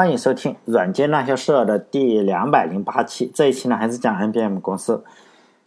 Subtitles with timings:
[0.00, 3.30] 欢迎收听《软件那些事》的第两百零八期。
[3.34, 5.04] 这一期呢，还是讲 IBM 公司，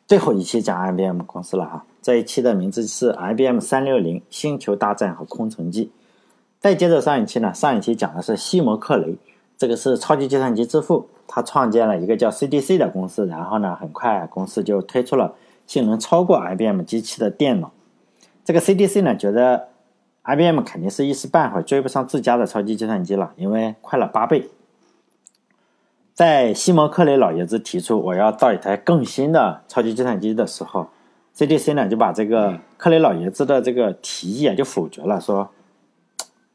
[0.08, 1.86] 最后一期讲 IBM 公司了啊。
[2.02, 5.92] 这一期的名字是 IBM 三六零星球大战和空城计。
[6.60, 9.20] 再接着上一期呢，上一期讲的是西摩克雷，
[9.56, 15.36] 这个是超级计算机之父，他创建了一个叫 CDC 的公司，然后呢，很快公司就推出了
[15.68, 17.72] 性能超过 IBM 机器的电脑。
[18.44, 19.68] 这个 CDC 呢，觉得。
[20.26, 24.50] IBM 肯定是一时半会追不上自家的超级计算机了，因为快了八倍。
[26.14, 30.88] 在西蒙克雷老爷子提出我要造一台更新的超级计算机的时候
[31.36, 35.50] ，CDC 呢就把这个克雷老爷子的这个提议啊就否决了，说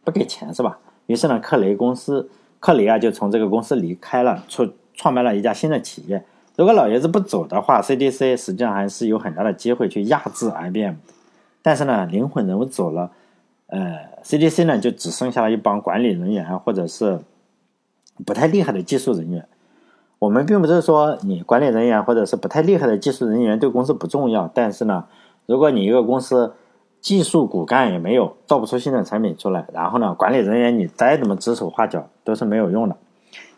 [0.02, 0.78] 不给钱是吧？
[1.06, 6.24] 于是呢，克雷公司克雷啊就从这个公司离开了，出创办了一家新的企业。
[6.56, 10.94] 如果老爷子不走的话，CDC 实际上还是有很大的机会去压制 IBM。
[11.60, 13.10] 但是呢，灵魂人物走了。
[13.68, 17.20] 呃，CDC 呢就只剩下了一帮管理人员或者是
[18.24, 19.46] 不太厉害的技术人员。
[20.18, 25.04] 我们并不是说你管理人员或者是不太厉害的技术人员对公司不重要，但是呢，
[25.44, 26.54] 如果你一个公司
[27.02, 32.96] 技术骨干也没有，造不出新的产品出来，然后呢，管理人员你再怎么指手画脚都是没有用的。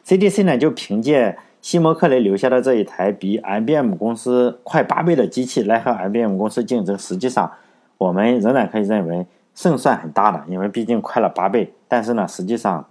[0.04, 7.52] CDC 呢就凭借西摩克雷留下的这一台比 IBM 公司快八倍的机器来和 IBM 公司竞争，实际上
[7.96, 9.24] 我们仍然可以认为。
[9.60, 11.74] 胜算很大的，因为毕竟快了八倍。
[11.86, 12.88] 但是呢，实际上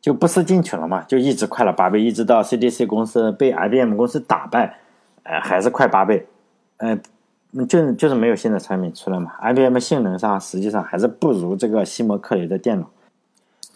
[0.00, 4.78] 就不思进取了嘛，就一直快了八倍，一直到 CDC 公司被 IBM 公司打败，
[5.24, 6.28] 呃，还是快八倍，
[6.76, 6.96] 呃，
[7.68, 9.32] 就就是没有新的产品出来嘛。
[9.42, 12.88] IBM 性能上实际上还是不如这个西摩克雷的电脑，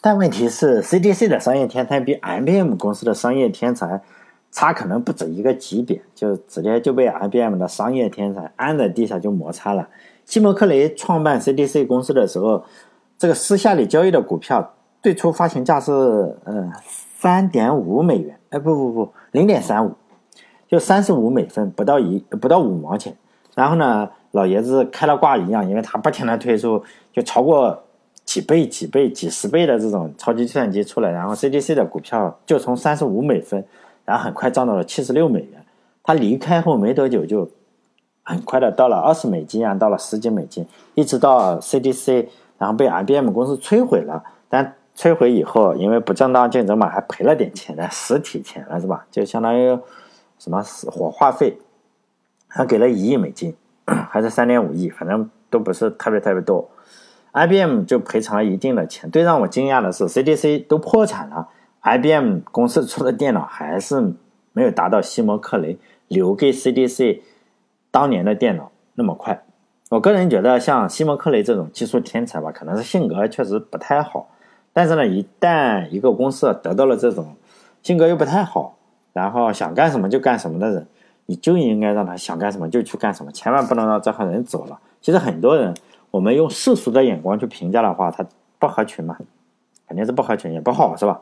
[0.01, 4.01] 但问题是 CDC 的商业天才比 IBM 公司的商业天才
[4.53, 9.89] 差可能不止一个级别，就直接就被 IBM 的商业天才按在地下就摩擦了。
[10.31, 12.63] 西摩克雷创办 CDC 公司的时候，
[13.19, 15.91] 这个私下里交易的股票最初发行价是
[16.45, 16.73] 呃
[17.19, 19.93] 三点五美元，哎不不不零点三五，
[20.69, 23.13] 就三十五美分，不到一不到五毛钱。
[23.57, 26.81] 然后呢，老爷子开了挂一样，因为他不停的推出
[27.13, 27.83] 就超过
[28.25, 33.65] 几倍、几倍、几十倍的这种超级计算机出来，然后 CDC 的股票就从三十五美分，
[34.05, 35.65] 然后很快涨到了七十六美元。
[36.05, 37.51] 他离开后没多久就。
[38.31, 40.65] 很快的到了二十美金啊，到了十几美金，
[40.95, 44.23] 一直到 CDC，然后被 IBM 公司摧毁了。
[44.49, 49.05] 但摧毁以后，因为不正当竞争嘛，还赔了点钱的实体钱了，是吧？
[49.11, 49.77] 就相当于
[50.39, 51.59] 什么火化费，
[52.47, 53.53] 还给了一亿美金，
[54.09, 56.71] 还是三点五亿，反正都不是特别特别多。
[57.33, 59.11] IBM 就赔偿了一定的钱。
[59.11, 61.49] 最让我惊讶的是，CDC 都破产了
[61.83, 64.15] ，IBM 公司出的电脑还是
[64.53, 65.77] 没有达到西摩克雷
[66.07, 67.21] 留给 CDC。
[67.91, 69.43] 当年的电脑那么快，
[69.89, 74.29] 我个人觉得像西蒙克雷这种技术天才吧，可能是性格确实不太好。
[74.73, 77.35] 但是呢，一旦一个公司得到了这种
[77.83, 78.77] 性格又不太好，
[79.13, 80.87] 然后想干什么就干什么的人，
[81.27, 84.79] 你就应该让他想干什么就去干什么，千万不能让这号人走了。
[85.01, 85.75] 其实很多人，
[86.13, 88.25] 我们用世俗的眼光去评价的话，他
[88.61, 89.17] 不合群嘛，
[89.89, 91.21] 肯定是不合群，也不好，是吧？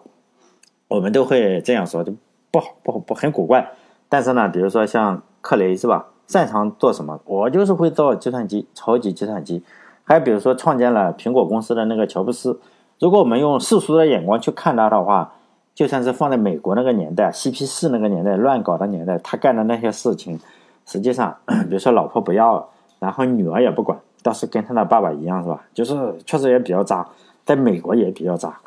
[0.89, 2.13] 我们都会这样说，就
[2.51, 3.71] 不好，不好不很古怪。
[4.11, 6.09] 但是呢，比如说像克雷，是吧？
[6.29, 7.19] 擅长做什么？
[7.25, 9.63] 我就是会造计算机，超级计算机。
[10.05, 12.61] 还比如说，创建了苹果公司的那个乔布斯。
[13.01, 15.33] 如果我们用世俗的眼光去看他的话，
[15.75, 20.39] 就算是放在美国那个年代，CP 四那个年代乱搞的年代，他干的那些事情，
[20.87, 21.37] 实际上，
[21.69, 22.69] 比如说老婆不要，
[22.99, 25.63] 然后女儿也不管，倒是跟他的爸爸一样，是吧？
[25.73, 25.95] 就是
[26.27, 27.07] 确实也比较渣，
[27.45, 28.59] 在美国也比较渣。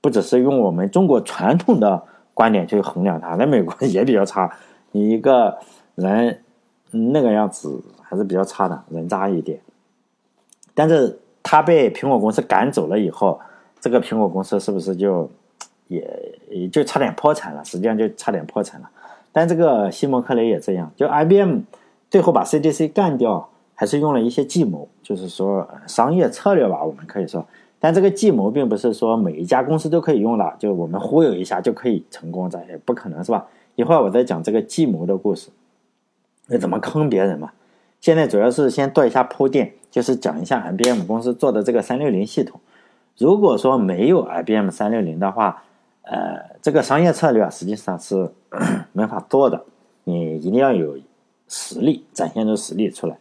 [0.00, 2.02] 不只是用我们中国传统的
[2.34, 4.52] 观点去衡量他，在美国也比较差。
[4.92, 5.58] 你一个
[5.96, 6.40] 人。
[6.90, 9.60] 那个样子还是比较差的，人渣一点。
[10.74, 13.40] 但是他被苹果公司赶走了以后，
[13.80, 15.28] 这个苹果公司是不是就
[15.88, 17.64] 也也就差点破产了？
[17.64, 18.90] 实际上就差点破产了。
[19.32, 21.60] 但这个西蒙克雷也这样，就 IBM
[22.10, 27.46] 最后把 CDC 干掉，还是用了一些计谋，就是说商业策略吧，我们可以说。
[27.78, 33.46] 但这个计谋并不是说每一家公司都可以用的，就我们忽悠一下就可以成功，这也不可能是吧？
[33.74, 35.50] 一会儿我再讲这个计谋的故事。
[36.46, 37.50] 那怎么坑别人嘛？
[38.00, 42.60] 现在主要是先做一下铺垫，就是讲一下 IBM 公司做的这个三六零系统。
[43.18, 45.64] 如果说没有 IBM 三六零的话，
[46.02, 48.30] 呃，这个商业策略啊，实际上是
[48.92, 49.64] 没法做的。
[50.04, 50.98] 你一定要有
[51.48, 53.18] 实力，展现出实力出来。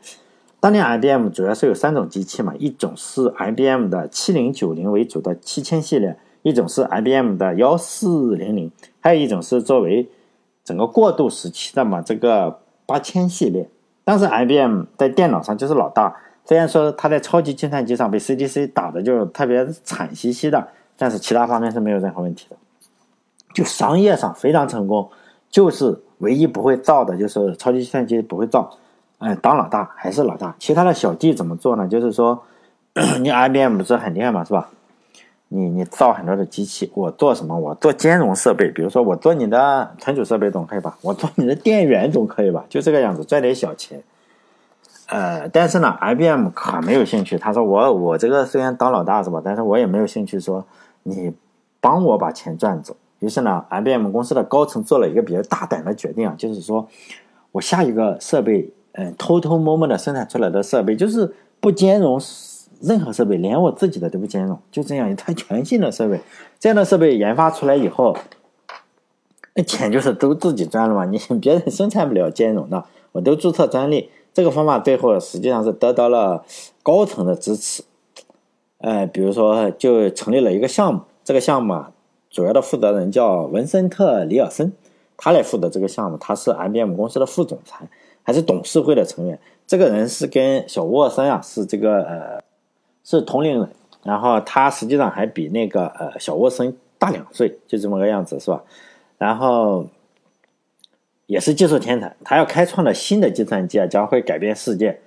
[0.60, 8.69] 当年 IBM 主要是有三种机器嘛，一种是 IBM 的七零九零为主的七千系列，一种是 IBM 的幺四零零，
[9.00, 10.07] 还有一种是作为
[10.63, 12.60] 整个过渡时期的嘛，这个。
[12.86, 13.70] 八千系列，
[14.04, 16.16] 当时 IBM 在电脑上就是老大。
[16.48, 22.56] 虽然说他在超级计算机上被 CDC 打的就特别惨兮兮的，但是其他方面是没有任何问题的。
[23.54, 25.10] 就商业上非常成功，
[25.50, 28.78] 就是唯一不会造的，就是超级计算机不会造，
[29.18, 30.56] 哎，当老大还是老大。
[30.60, 31.88] 其他的小弟怎么做呢？
[31.88, 32.44] 就是说，
[33.22, 34.70] 你 IBM 不是很厉害嘛，是吧？
[35.47, 37.57] 你你造很多的机器，我做什么？
[37.57, 40.97] 我做兼容设备，比如说我做你的存储设备总可以吧？
[41.01, 42.65] 我做你的电源总可以吧？
[42.68, 44.01] 就这个样子赚点小钱。
[45.07, 47.38] 呃，但是呢，IBM 可没有兴趣。
[47.38, 49.39] 他说我我这个虽然当老大是吧？
[49.45, 50.65] 但是我也没有兴趣说
[51.03, 51.31] 你
[51.80, 52.98] 帮我把钱赚走。
[53.19, 56.88] 于是呢，IBM 公司的高层做了一个比较大胆的决定啊，就是说
[57.51, 62.19] 我下一个设备，嗯，偷偷摸摸的生产出来的设备，就是不兼容
[62.81, 66.19] 任何设备，连我自己的都不兼容，就这样一台全新的设备。
[66.60, 68.16] 这样的设备研发出来以后，
[69.54, 74.10] 那钱就是都自己赚了嘛，你别人生产不了兼容的，我都注册专利。
[74.33, 76.44] 这个方法最后实际上是得到了
[76.83, 77.83] 高层的支持。
[78.80, 81.92] 呃，比如说就成立了一个项目，这个项目啊。
[82.30, 84.74] 主要的负责人叫文森特·里尔森，
[85.16, 86.18] 他来负责这个项目。
[86.18, 87.88] 他是 IBM 公司的副总裁，
[88.24, 89.39] 还是董事会的成员。
[89.66, 92.44] 这个人是跟小沃森啊，是这个呃，
[93.06, 93.69] 是同龄人。
[94.04, 98.62] 然后他实际上还比那个呃小沃森大两岁，就这么个样子，是吧？
[99.18, 99.88] 然后
[101.28, 102.13] 也是技术天才。
[102.25, 105.00] 他要开创的新的计算机啊，将会改变世界。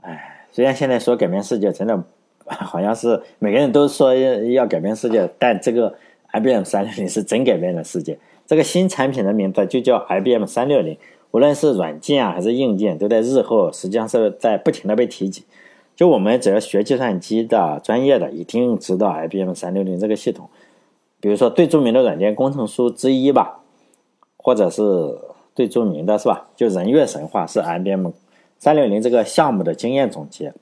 [0.00, 2.02] 哎，虽然现在说改变世界，真的
[2.44, 5.94] 好像是每个人都说要改变世界，但这个。
[6.34, 8.18] IBM 三六零是真改变了世界。
[8.44, 10.98] 这个新产品的名字就叫 IBM 三六零，
[11.30, 15.44] 无论是软件啊还是硬件，都在日后实际上是在不停的被提及。
[15.96, 20.48] 就我们只要学计算机的专业的，一定知道 IBM 三六零这个系统。
[21.20, 23.60] 比如说最著名的软件工程书之一吧，
[24.36, 24.82] 或者是
[25.54, 26.48] 最著名的是吧？
[26.56, 28.08] 就人月神话是 IBM
[28.58, 30.52] 三六零这个项目的经验总结。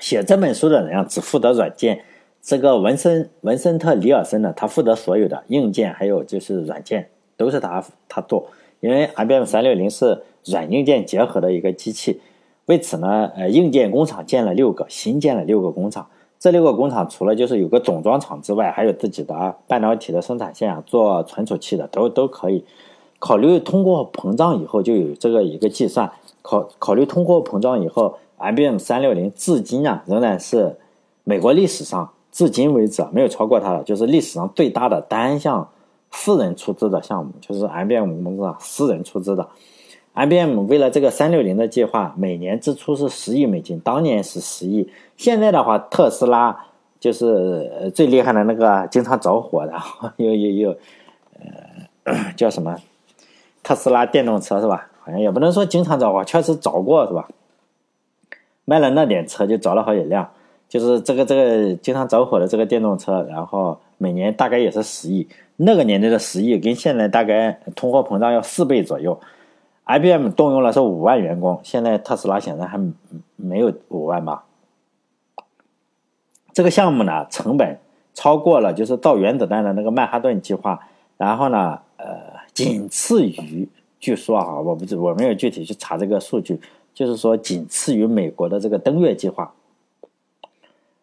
[0.00, 2.04] 写这本书的人啊，只负责软件。
[2.40, 8.48] 这个文森文森特里尔森呢，他负责所有的硬件，还有就是软件，都是他他做。
[8.80, 12.20] 因为 IBM 三六零是软硬件结合的一个机器，
[12.68, 16.06] 为此呢，呃，硬件工厂建了六个，新建了六个工厂。
[16.38, 22.64] 这六个工厂除了就是有个总装厂之外，还有自己的半导体的生产线啊，做存储器的都都可以。
[23.18, 26.12] 考虑通货膨胀以后，就有这个一个计算。
[26.42, 30.76] 考考虑通货膨胀以后，IBM 三六零至今啊，仍然是
[31.24, 32.10] 美国历史上。
[32.30, 35.66] 至今为止没有超过它的，就是历史上最大的单项
[36.12, 39.48] 私人出资的项目，就是 IBM 公司啊私人出资的。
[40.18, 44.90] IBM 为了这个三六零的计划，每年支出是十亿美金，当年是十亿。
[45.16, 46.66] 现在的话，特斯拉
[46.98, 49.72] 就是最厉害的那个，经常着火，的
[50.16, 50.76] 又又又
[52.04, 52.76] 呃叫什么
[53.62, 54.90] 特斯拉电动车是吧？
[54.98, 57.28] 好像也不能说经常着火，确实着过是吧？
[58.64, 60.28] 卖了那点车就着了好几辆。
[60.68, 65.28] 就是这个这个经常着火的这个电动车，然后每年大概也是十亿。
[65.56, 69.20] 那个年代的十亿跟现在大概通货膨胀要四倍左右。
[69.88, 72.78] IBM 动用了是五万员工，现在特斯拉显然还
[73.36, 74.44] 没有五万吧？
[76.52, 77.78] 这个项目呢，成本
[78.12, 80.86] 超过了就是造原子弹的那个曼哈顿计划，
[81.16, 82.06] 然后呢，呃，
[82.52, 83.66] 仅次于，
[83.98, 86.60] 据说啊，我不知我没有具体去查这个数据，
[86.92, 89.54] 就是说仅次于美国的这个登月计划。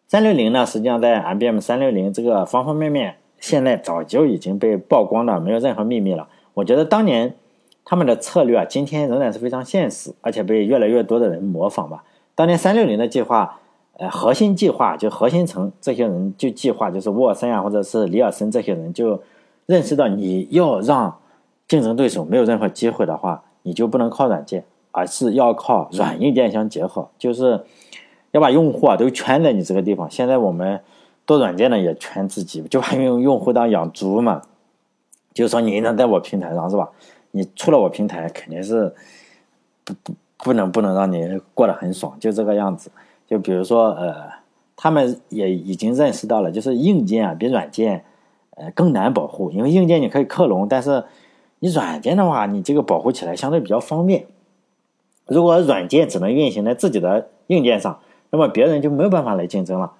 [0.06, 6.28] 三六零呢，实际上在 IBM 三六零这个方方面面，现在早就已经被曝光了，没有任何秘密了。
[6.54, 7.34] 我觉得当年
[7.86, 12.04] 他们的策略啊，今天仍然是非常现实，而且被越来越多的人模仿吧。
[12.34, 13.58] 当年三六零的计划，
[13.96, 19.22] 呃，核心计划就核心层这些人就计划，就是沃森啊，或者是里尔森这些人就
[19.64, 21.16] 认识到，你要让
[21.66, 27.64] 竞争对手没有任何机会的话，你就不能靠软件，而是要靠软硬件相结合，就是。
[28.32, 30.10] 要把用户啊都圈在你这个地方。
[30.10, 30.82] 现在我们
[31.26, 34.42] 做软件的也圈自己，就把用用户当养猪嘛。
[35.32, 36.90] 就是说你能在我平台上是吧？
[37.36, 38.94] 你出了我平台，肯定是
[39.84, 42.90] 不不不能不能让你过得很爽，就这个样子。
[43.26, 44.14] 就比如说呃，
[44.76, 48.04] 他们也已经认识到了，就是硬件啊比软件
[48.56, 51.04] 呃更难保护，因为硬件你可以克隆，但是
[51.58, 54.26] 你软件的话，你这个保护起来相对比较方便。
[55.26, 58.00] 如果软件只能运行在自己的硬件上，
[58.30, 59.92] 那么别人就没有办法来竞争了，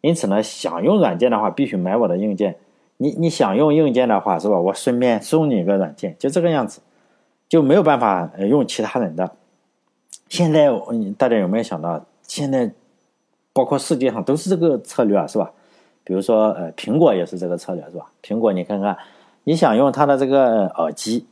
[0.00, 2.56] 因此呢，想用软件的话，必须买我的硬件。
[2.96, 4.58] 你你想用硬件的话，是吧？
[4.58, 6.80] 我顺便送你一个软件，就这个样子，
[7.48, 9.30] 就没有办法用其他人的。
[10.28, 10.68] 现在
[11.18, 12.72] 大家有没有想到，现在
[13.52, 15.52] 包括世界上都是这个策略啊，是吧？
[16.02, 18.06] 比如说呃，苹果也是这个策略，是吧？
[18.22, 18.96] 苹果你看看，
[19.44, 21.26] 你想用它的这个耳机，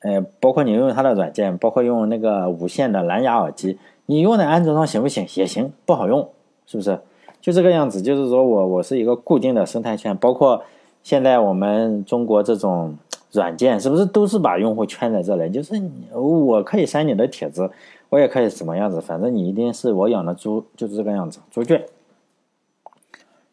[0.00, 3.78] 呃，包括你用它的软件，包括用那个无线的蓝牙耳机。
[4.06, 5.26] 你用在安卓上行不行？
[5.36, 6.28] 也行，不好用，
[6.66, 6.98] 是不是？
[7.40, 8.02] 就这个样子。
[8.02, 10.62] 就是说我我是一个固定的生态圈，包括
[11.02, 12.96] 现在我们中国这种
[13.32, 15.50] 软件，是不是都是把用户圈在这里？
[15.50, 15.74] 就是
[16.12, 17.70] 我可以删你的帖子，
[18.08, 21.82] 我也可以什么样子，反正你一定是我养的猪，就是这个样子，猪圈。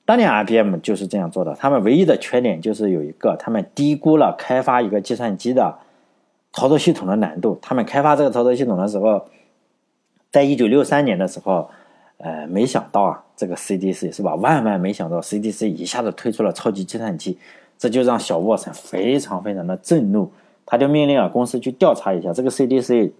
[0.06, 5.79] 当年 IBM 就是这样做的，他们唯一的缺点就是有一个，他们低估了开发一个计算机的
[6.53, 7.60] 操作系统的难度。
[7.62, 9.25] 他们开发这个操作系统的时候，
[10.32, 11.70] 在一九六三年的时候，
[12.20, 14.36] 呃，没想到啊，这个 CDC 是吧？
[14.36, 17.38] 万万没想到，CDC 一下子推出了超级计算机，
[17.77, 20.29] 这就让小沃森非常非常的震怒，
[20.65, 23.12] 他就命令啊公司去调查一下这个 CDC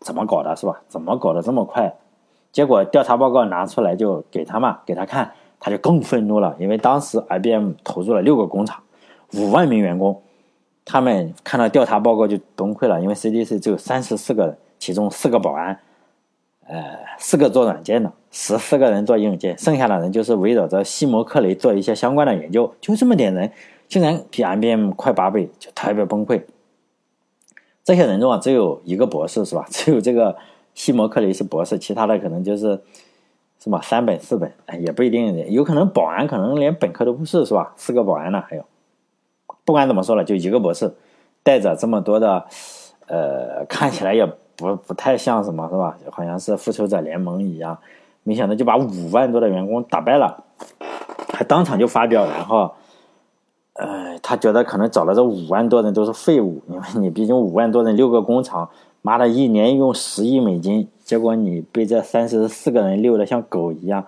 [0.00, 0.80] 怎么搞的，是吧？
[0.88, 1.92] 怎么搞的这么快？
[2.52, 5.32] 结果调查报告拿出来就给他嘛，给他看。
[5.60, 8.82] 他就更愤怒了，因为当时 IBM 投入了六个工厂，
[9.32, 10.20] 五万名员工，
[10.84, 15.80] 他们看到调查报告就崩溃了，因为 CDC 只有三十四个人，其中四个保安，
[16.66, 23.52] 呃，四个做软件的，十四个人做硬件，剩下的人就是围绕着西摩克雷做一些相关的研究，就这么点人，
[23.86, 26.42] 竟然比 IBM 快八倍，就特别崩溃。
[27.84, 29.64] 这些人中啊，只有一个博士是吧？
[29.70, 30.36] 只有这个
[30.74, 32.80] 西摩克雷是博士，其他的可能就是。
[33.60, 33.80] 什么？
[33.80, 37.72] 三本四本，也不一定，有可能保安可能连本科都不是，是吧？
[37.78, 38.64] 四个保安呢，还有，
[39.64, 40.92] 不管怎么说了，就一个博士，
[41.42, 42.44] 带着这么多的，
[43.06, 45.96] 呃，看起来也不不太像什么，是吧？
[46.10, 47.78] 好像是复仇者联盟一样，
[48.24, 50.44] 没想到就把五万多的员工打败了，
[51.32, 52.72] 还当场就发表，然后，
[53.74, 58.68] 呃，他觉得可能找了这五万多人都是废物，因为你毕竟五万多人六个工厂。
[59.06, 64.06] 妈的，一年用十亿美金，结果你被这三十四个人溜得像狗一样，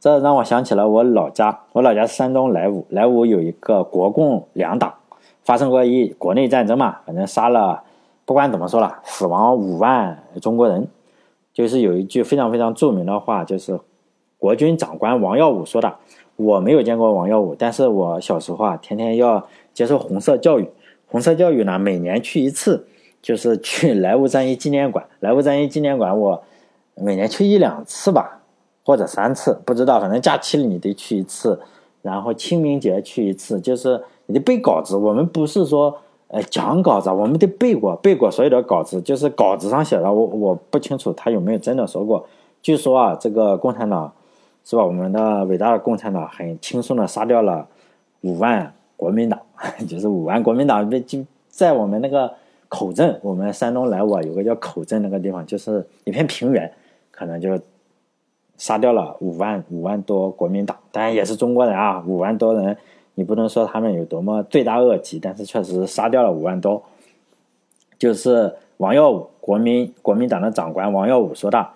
[0.00, 1.60] 这让我想起了我老家。
[1.72, 4.94] 我老家山东莱芜，莱芜有一个国共两党，
[5.44, 7.82] 发生过一国内战争嘛，反正杀了，
[8.24, 10.88] 不管怎么说了，死亡五万中国人。
[11.58, 13.80] 就是有一句非常非常著名的话，就是
[14.38, 15.92] 国军长官王耀武说的。
[16.36, 20.68] 我没有见过王耀武，但是我小时候啊，天天要接受红色教育。
[21.08, 22.86] 红色教育呢，每年去一次。
[23.20, 26.40] 就是去莱芜战役纪念馆，莱芜战役纪念馆我
[26.94, 28.40] 每年去一两次吧，
[28.84, 31.58] 或者三次，不知道，反正假期里你得去一次，
[32.00, 34.96] 然后清明节去一次，就是你得背稿子。
[34.96, 42.26] 我们不是说呃讲稿子，我们得背过背过所有的稿子，就是稿子上写的，我我不清楚他有没有真的说过。
[42.62, 44.12] 据说啊，这个共产党
[44.64, 44.84] 是吧？
[44.84, 47.66] 我们的伟大的共产党很轻松的杀掉了
[48.22, 49.38] 五万国民党，
[49.88, 52.32] 就是五万国民党被就在我们那个。
[52.70, 56.70] 口镇，我们山东莱芜有个叫口镇那个地方，就是一片平原，
[57.10, 57.58] 可能就
[58.58, 62.76] 杀掉了五万五万多国民党，当然也是中国人啊，五万多人，
[63.18, 66.80] 你不能说他们有多么罪大恶极，但是确实杀掉了五万多。
[67.98, 71.66] 就是王耀武，国民国民党的长官王耀武说的，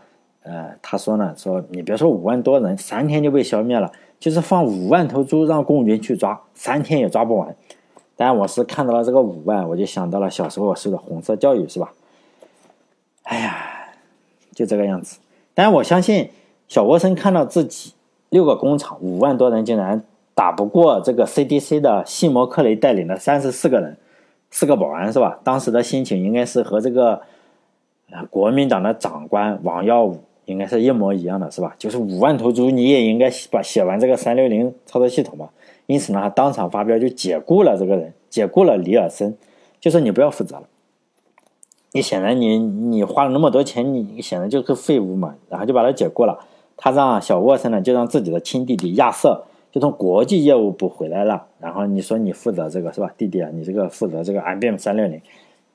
[0.44, 7.52] 呃，他说呢，说你别说五万多人，三天就被消灭了，就是放五万头猪让共军去抓，三天也抓不完。
[8.14, 11.92] 但我是看到了这个五万，我就想到了小时候我受的红色教育，是吧？
[13.24, 13.56] 哎呀，
[14.54, 15.18] 就这个样子。
[15.54, 16.30] 但我相信
[16.68, 17.94] 小沃森看到自己
[18.28, 23.96] 六个工厂五万多人竟然打不过这个 CDC 的西摩克雷带领的三十四个人，
[24.50, 25.38] 四个保安是吧？
[25.44, 27.22] 当时的心情应该是和这个
[28.30, 31.74] 国民党的长官王耀武应该是一模一样的，是吧？
[31.78, 35.50] 就是五万头猪，你也应该把写完这个三六零操作系统吧。
[35.86, 39.36] 因此呢，他当场发飙，就解雇了这个人，解雇了李尔森，
[39.80, 40.62] 就说你不要负责了。
[41.92, 45.34] 你显然你你花了那么多钱，你显然就是废物嘛。
[45.50, 46.38] 然后就把他解雇了。
[46.76, 51.44] 他让小沃森呢，就让自己的亲弟弟亚瑟就从国际业务部回来了。
[51.58, 55.20] 然后你说你负责这个是吧，弟弟啊，你这个负责这个 IBM 三六零，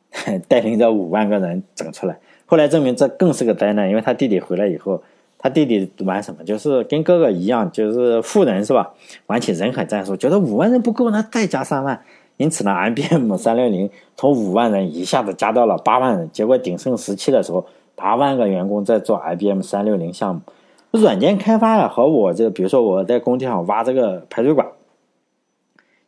[0.47, 2.17] 带领着五万个人整出来。
[2.45, 5.01] 后来证明这更是个灾难，因为他弟弟回来以后。
[5.39, 6.43] 他弟弟玩什么？
[6.43, 8.91] 就是跟哥哥一样，就是富人是吧？
[9.27, 12.01] 玩起人海战术，觉得五万人不够，那再加三万。
[12.37, 16.27] 因此呢，IBM 三六零从五万人一下子加到了八万人。
[16.33, 17.63] 结果鼎盛时期的时候，
[17.93, 20.41] 八万个员工在做 IBM 三六零项目。
[20.91, 24.67] 软件开发呀，和我这，比如说我在工地上挖这个排水管。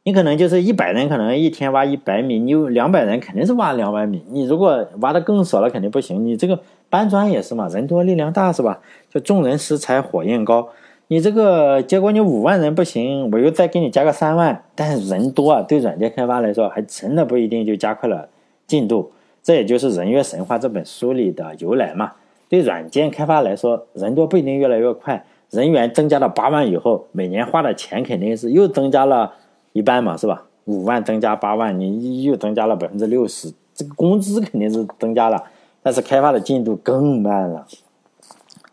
[0.03, 4.23] 你可能就是一百人，可能一天挖一百米；你有两百人，肯定是挖两百米。
[4.29, 6.25] 你如果挖的更少了，肯定不行。
[6.25, 6.59] 你这个
[6.89, 8.79] 搬砖也是嘛，人多力量大是吧？
[9.11, 10.69] 就众人拾柴火焰高。
[11.09, 14.63] 你这个结果你五万人不行，我又再给你加个三万。
[14.73, 18.29] 但是人多啊，对软件开发来说，还真的不一定就加快了
[18.65, 19.11] 进度。
[19.43, 22.13] 这也就是《人月神话》这本书里的由来嘛。
[22.49, 25.25] 对软件开发来说，人多不一定越来越快。
[25.49, 29.33] 人员增加到八万以后，每年花的钱肯定是又增加了。
[29.71, 30.45] 一半嘛，是吧？
[30.65, 35.43] 五万增加八万，你又增加了百分之六十，这个工资肯定是增加了，
[35.83, 37.67] 但是开发的进度更慢了。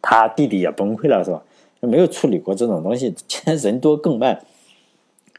[0.01, 1.43] 他弟弟也崩溃了，是吧？
[1.81, 4.41] 没有处理过这种东西，现在人多更慢。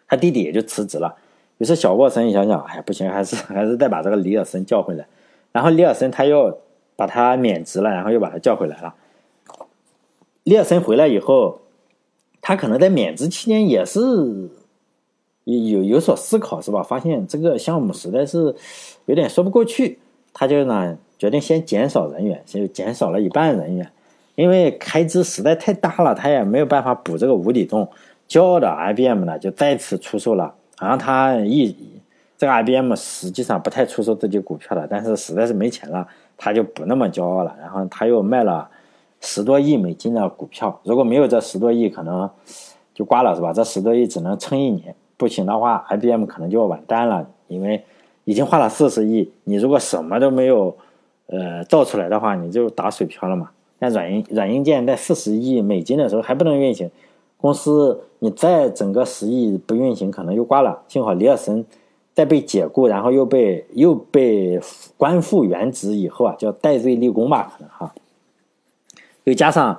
[0.08, 1.16] 他弟弟也就辞职了。
[1.58, 5.08] 于是小沃森一想想，哎，不行，还是还是得把这个里尔森叫回来。
[5.52, 6.56] 然后里尔森他又
[6.98, 8.94] 把他免职了，然后又把他叫回来了。
[10.44, 11.62] 里尔森回来以后，
[12.42, 14.00] 他可能在免职期间也是
[15.46, 16.84] 有有所思考，是吧？
[16.84, 18.54] 发现这个项目实在是
[19.06, 20.00] 有点说不过去，
[20.34, 23.90] 他就呢决定先减少人员，就减少了一半人员，
[24.36, 27.88] 因为开支实在太大了，他也没有办法补这个无底洞。
[28.28, 31.74] 骄傲的 IBM 呢就再次出售了，然后他一
[32.38, 38.70] 这个 IBM 实际上不太出售自己股票的，但是实在是没钱了，他就不那么骄傲了，然后他又卖了。
[39.20, 42.30] 十多亿美金的股票，如果没有这十多亿，可能
[42.94, 43.52] 就挂了，是吧？
[43.52, 47.84] 这十多亿只能撑一年，不行的话，IBM 可能就要完蛋了，因为
[48.26, 50.78] 已经花了四十亿，你如果什么都没有，
[51.26, 53.50] 呃，造出来的话，你就打水漂了嘛。
[53.80, 56.92] 但软硬软硬件在四十亿美金的时候还不能运行，
[57.38, 60.84] 公司你再整个十亿不运行，可能就挂了。
[60.88, 61.66] 幸好李尔森
[62.18, 64.60] 在被解雇，然后又被又被
[64.98, 67.94] 官复原职以后啊，叫戴罪立功吧，可能哈。
[69.26, 69.78] 又加上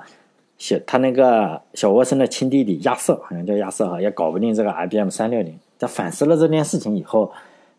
[0.57, 5.53] 小他那个小沃森的亲弟弟亚瑟，好像叫亚瑟哈，也搞不定这个 IBM 三六零。
[5.77, 7.29] 在反思了这件事情以后，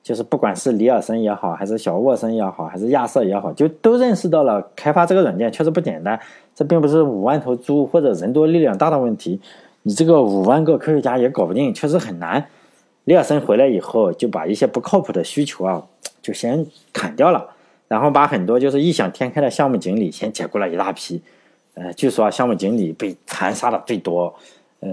[0.02, 6.21] 就是不管是里尔森也好，还是小沃森也好，还是亚瑟也好，就都认识到了开发这个软件确实不简单。
[6.55, 9.40] 这并不是五万头猪或者人多力量大的问题，
[9.85, 12.47] 你这个五万个科学家也搞不定，确实很难。
[13.04, 15.83] 李尔森回来以后，就把一些不靠谱的需求啊，
[16.23, 17.50] 就先砍掉了，
[17.88, 21.21] 然后把很多就是异想天开的项目经理先解雇了一大批。
[21.75, 24.35] 呃，据说啊项目经理被残杀的最多，
[24.80, 24.90] 呃，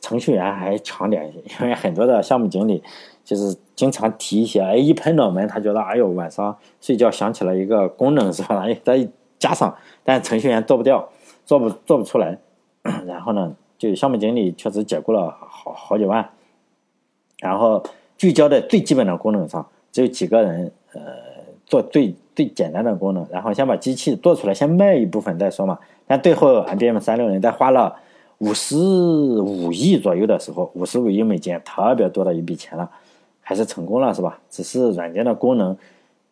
[0.00, 1.30] 程序员还强点，
[1.60, 2.82] 因为很多的项目经理
[3.24, 8.64] 就是经常提一些，哎，一拍脑门，他觉得，哎呦，晚上睡觉想起了一个功能，是吧？
[8.66, 9.06] 哎，再
[9.38, 11.08] 加上，但程序员做不掉，
[11.44, 12.38] 做不做不出来，
[13.06, 16.30] 然后呢，就项目经理确实解雇了好好几万，
[17.42, 17.82] 然后
[18.16, 21.00] 聚焦在最基本的功能上，只有几个人，呃，
[21.66, 25.76] 做最最简单的功能，然后先把机器做出来，先卖一部分再说嘛。
[26.06, 27.96] 但最后，IBM 三六零在花了
[28.38, 32.88] 五十五亿左右的时候，五十五亿美金，特别多的一笔钱了，
[33.40, 34.38] 还是成功了，是吧？
[34.48, 35.76] 只是软件的功能，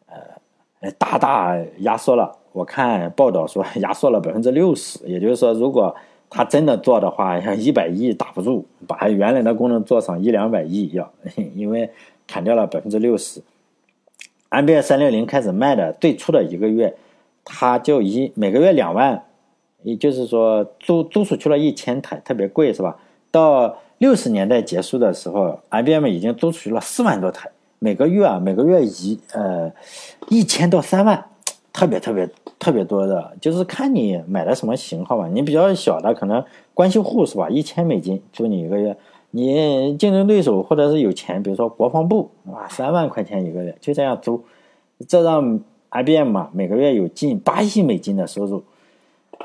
[0.06, 2.36] 呃，大大压缩了。
[2.52, 5.94] 我看报道说压缩了百分之六十，也就是说，如果
[6.30, 11.12] 他真的做的话，像 一百亿打不住，把原来的功能做上一两百亿要，
[11.54, 11.90] 因为
[12.26, 13.42] 砍掉了百分之六十。
[14.50, 16.96] IBM 三六零开始卖的最初的一个月，
[17.44, 19.24] 它就一每个月两万。
[19.82, 22.98] 也就是说，租租出去了一千台，特别贵，是吧？
[23.30, 29.72] 到六十年代结束的时候，IBM 已经租出去了四万多台，每个月啊，每个月一呃
[30.28, 31.24] 一千到三万，
[31.72, 32.28] 特别特别
[32.60, 35.26] 特别多的，就是看你买的什么型号吧。
[35.26, 36.44] 你比较小的，可能
[36.74, 37.48] 关系户是吧？
[37.48, 38.96] 一千美金租你一个月，
[39.30, 44.44] 你竞争对手或者是有钱，比如说国防部，哇，三万块钱一个月，就这样租，
[45.08, 45.58] 这让
[45.90, 48.62] IBM 嘛每个月有近八亿美金的收入。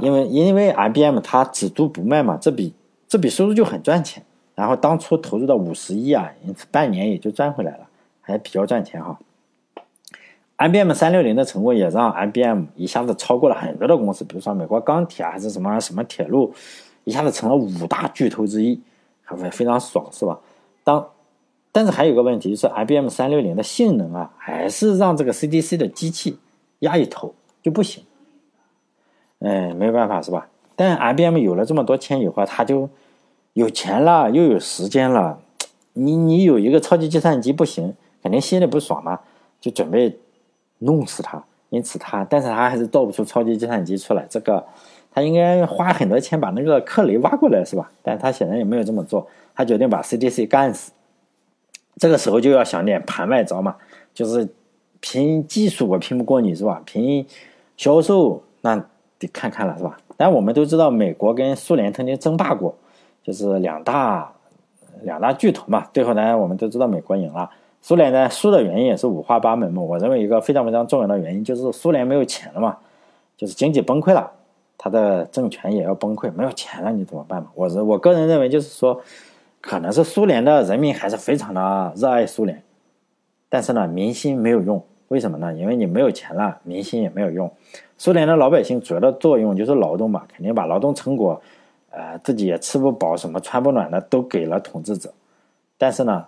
[0.01, 2.73] 因为因为 IBM 它只租不卖嘛，这笔
[3.07, 4.21] 这笔收入就很赚钱。
[4.53, 6.29] 然后当初投入的五十亿啊，
[6.69, 7.87] 半年也就赚回来了，
[8.19, 9.17] 还比较赚钱哈。
[10.57, 16.53] IBM 三六零的成功也让 IBM 一下子超过了很多的公司，比如说美国钢铁还是什么什么铁路，
[17.03, 18.79] 一下子成了五大巨头之一，
[19.23, 20.39] 还会非常爽是吧？
[20.83, 21.05] 当
[21.73, 26.39] 但是还有个问题就是 IBM 三六零的性能啊，还是让这个 CDC 的机器
[26.79, 28.03] 压一头就不行。
[29.39, 30.47] 嗯，没办法是吧？
[30.77, 32.89] 但 IBM 有了这么多钱以后，他就
[33.51, 35.39] 有钱了，又有时间了。
[35.91, 39.19] 你你有一个超级计算机不行，肯定心里不爽嘛，
[39.59, 40.17] 就准备
[40.79, 41.43] 弄死他。
[41.69, 44.25] 因此他，但是他还是造不出超级计算机出来。
[44.29, 44.63] 这个
[45.11, 47.91] 他应该花很多钱把那个克雷挖过来是吧？
[48.01, 50.91] 但他显然也没有这么做，他决定把 CDC 干死。
[51.97, 53.75] 这个时候就要想点盘外招嘛，
[54.13, 54.47] 就是
[54.99, 56.81] 凭技术我拼不过你是吧？
[56.85, 57.25] 凭
[57.77, 58.85] 销售那。
[59.17, 59.95] 得看看了是吧？
[60.17, 62.75] 但我们都知道，美国跟苏联曾经争霸过，
[63.23, 64.29] 就是两大
[65.03, 65.87] 两大巨头嘛。
[65.93, 67.49] 最后呢，我们都知道美国赢了。
[67.85, 69.79] 苏联呢输的原因也是五花八门嘛。
[69.79, 72.75] 我认为一个非常非常重要的原因就是苏联没有钱了嘛，
[73.37, 74.31] 就是经济崩溃了，
[74.75, 77.49] 他的政权也要崩溃，没有钱了你怎么办嘛？
[77.53, 78.99] 我我个人认为就是说，
[79.61, 82.59] 可能是苏联的人民还是非常的热爱苏联，
[83.49, 84.83] 但是呢，民心没有用。
[85.09, 85.53] 为什么呢？
[85.53, 87.53] 因为你没有钱了，民心也没有用。
[87.99, 91.39] 苏联的老百姓主要的作用就是劳动嘛，肯定把劳动成果，
[91.91, 95.13] 呃，自己也吃不饱，什么穿不暖的都给了统治者。
[95.77, 96.25] 但是呢，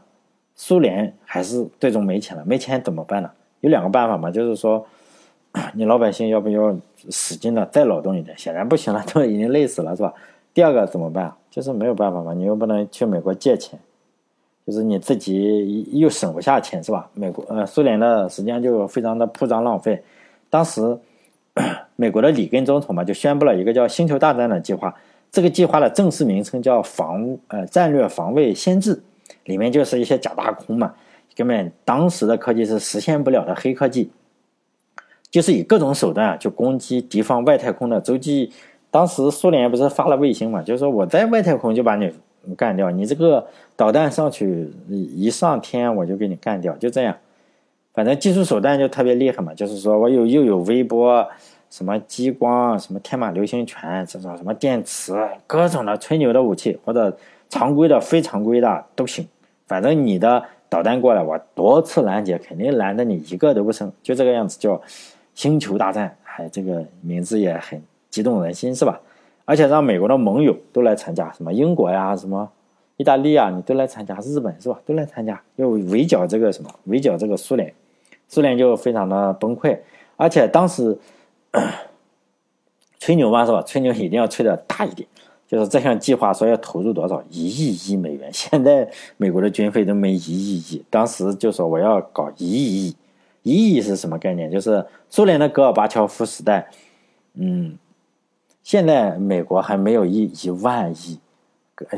[0.58, 3.32] 苏联还是最终没钱了，没钱怎么办呢？
[3.62, 4.86] 有两个办法嘛，就是说，
[5.74, 6.76] 你老百姓要不要
[7.10, 8.38] 使劲的再劳动一点？
[8.38, 10.14] 显然不行了， 都已经累死了，是吧？
[10.54, 11.34] 第二个怎么办？
[11.50, 13.80] 就是没有办法嘛，你又不能去美国借钱，
[14.66, 17.10] 就是你自己又省不下钱，是吧？
[17.14, 20.04] 美国呃，苏联的实际上就非常的铺张浪费。
[20.50, 20.98] 当时
[21.96, 24.96] 美国的里根总统嘛，就宣布了一个叫“星球大战”的计划。
[25.32, 29.02] 这个计划的正式名称叫“防呃战略防卫先制”，
[29.46, 30.94] 里面就是一些假大空嘛，
[31.36, 34.10] 根本当时的科技是实现不了的黑科技，
[35.30, 38.52] 就是以各种手段啊，就攻击敌方外太空的洲际。
[38.90, 42.12] 当时苏联不是发了卫星嘛，就是说我在外太空就把你
[42.56, 47.16] 干掉，你这个导弹上去一上天我就给你干掉，就这样。
[47.94, 51.28] 反正技术手段就特别厉害嘛，就是说我有又有微波。
[51.70, 55.14] 什么激光，什么天马流星拳，这种什么电磁，
[55.46, 57.18] 各种的吹牛的武器，或者
[57.50, 59.28] 常规的、非常规的都行。
[59.66, 63.92] 反正你的导弹过来，我多次拦截，肯定拦的你一个都不剩。
[64.02, 64.82] 就这个样子，叫
[65.36, 69.00] 星球大战，还这个名字也很激动人心，是吧？
[69.46, 72.50] 而且让美国的盟友都来参加，什么英国呀，什么
[72.98, 74.80] 意大利啊，你都来参加，日本是吧？
[74.86, 77.74] 都来参加，要围剿这个什么，围剿这个苏联，
[78.28, 79.78] 苏联就非常的崩溃。
[80.16, 80.98] 而且当时。
[83.00, 83.62] 吹牛嘛是吧？
[83.62, 85.08] 吹牛一定要吹的大一点。
[85.48, 92.96] 就是这项计划说要投入多少一亿亿美元，现在美国的军费都没一亿亿，当时就说我要搞一亿亿。
[93.44, 94.52] 一亿是什么概念？
[94.52, 96.70] 就是苏联的戈尔巴乔夫时代，
[97.36, 97.78] 嗯，
[98.62, 101.18] 现在美国还没有一一万亿，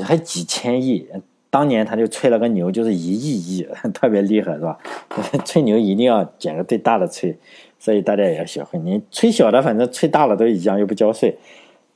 [0.03, 1.07] 还几千亿。
[1.49, 4.77] 当年他就吹了个牛，就是一亿亿， 特别厉害是吧？
[5.43, 7.35] 吹牛一定要捡个最大的吹。
[7.79, 11.35] 所以大家也要学会，你吹小的，反正吹大了都一样，又不交税。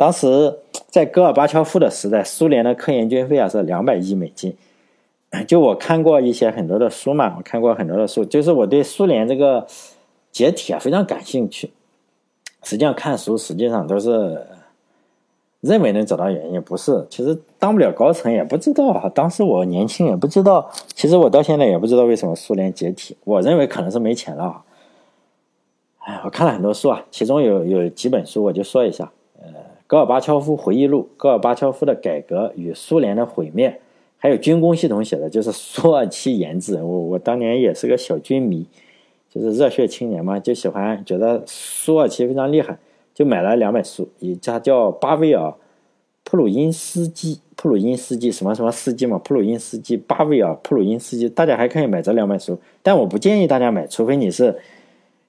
[0.04, 4.54] 当时在戈尔巴乔夫的时代，苏联的科研经费啊是两百亿美金。
[5.48, 9.66] 就我看过一些很多的书嘛，我看过很多的书，就是我对苏联这个
[10.30, 11.72] 解体啊非常感兴趣。
[12.64, 14.46] 实际上看书实际上都是
[15.62, 17.08] 认为能找到原因，不是。
[17.10, 19.08] 其实当不了高层也不知道啊。
[19.08, 23.16] 当时我年轻也不知道，其实我到现在也不知道为什么苏联解体。
[23.24, 24.64] 我认为可能是没钱了。
[26.00, 29.10] 哎，我看了很多书啊，其中有有几本书，我就说一下。
[29.94, 33.80] 戈尔巴乔夫回忆录，戈尔巴乔夫的改革与苏联的毁灭，
[34.18, 36.78] 还有军工系统写的，就是苏二七研制。
[36.78, 38.66] 我我当年也是个小军迷，
[39.30, 42.80] 就是热血青年嘛，就喜欢觉得苏二七非常厉害，
[43.14, 45.54] 就买了两本书，一家叫巴威尔
[46.24, 54.58] 普鲁因斯基，普鲁因斯基什么什么斯基嘛，普鲁因斯基，巴威尔普鲁因斯基，大家还可以买这两本书，但我不建议大家买，除非你是。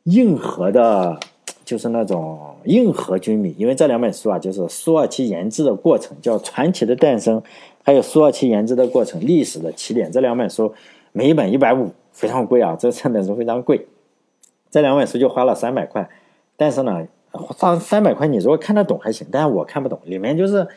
[0.04, 1.18] 硬核的，
[1.64, 7.40] 就是那种硬核军迷，因为这两本书啊，就是苏二七研制的过程，叫《传奇的诞生》，
[7.82, 10.12] 还有苏二七研制的过程，历史的起点。
[10.12, 10.74] 这两本书
[11.12, 12.76] 每一本一百五，非常贵啊！
[12.78, 13.86] 这三本书非常贵，
[14.70, 16.08] 这两本书就花了三百块。
[16.56, 20.68] 但是呢，花三百块你如果看得懂还行，但是我看不懂，里面就是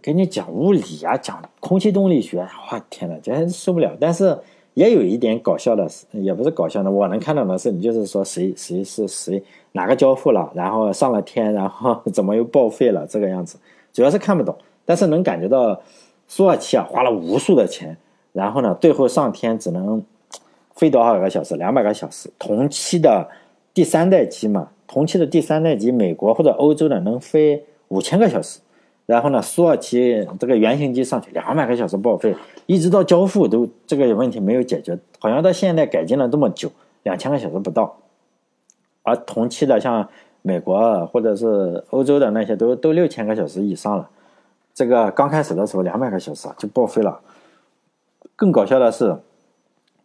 [0.00, 3.96] 给你讲物理啊，讲空气动力学，哇天呐，真受不了。
[4.00, 4.38] 但是。
[4.78, 6.88] 也有一点搞笑的，也不是搞笑的。
[6.88, 13.58] 我能看到的是，你就是说谁谁是谁，哪个交付了，然后上了天，然后怎么又报废了，这个样子，
[13.92, 14.56] 主要是看不懂。
[14.84, 15.82] 但是能感觉到
[16.28, 17.96] 苏二七啊花了无数的钱，
[18.32, 20.00] 然后呢，最后上天只能
[20.76, 21.56] 飞多少个小时？
[21.56, 22.30] 两百个小时。
[22.38, 23.28] 同期的
[23.74, 28.60] 第三代机嘛，同期的第三代机，美国或者欧洲的能飞五千个小时。
[29.06, 32.32] 然后呢，苏二七这个原型机上去两百个小时报废，
[32.68, 36.70] 一直到交付都这个问题没有解决，好像到现在改进了这么久，
[37.02, 37.96] 两千个小时不到。
[39.02, 40.06] 而同期的像
[40.42, 44.10] 美国或者是欧洲的那些都都六千个小时以上了，
[44.74, 47.18] 这个刚开始的时候两百个小时就报废了。
[48.36, 49.16] 更搞笑的是，